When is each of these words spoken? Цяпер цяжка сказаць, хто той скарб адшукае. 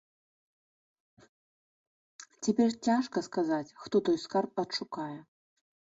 Цяпер 2.47 2.73
цяжка 2.87 3.23
сказаць, 3.29 3.75
хто 3.85 3.95
той 4.09 4.17
скарб 4.25 4.51
адшукае. 4.65 5.15